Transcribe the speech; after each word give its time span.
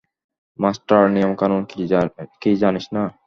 Master, 0.59 1.01
নিয়ম-কানুন 1.15 1.61
কি 2.41 2.51
জানিস 2.61 2.85
না? 2.95 3.03